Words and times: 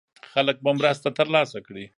خلک 0.33 0.55
به 0.63 0.69
مرسته 0.79 1.09
ترلاسه 1.19 1.59
کړي. 1.67 1.85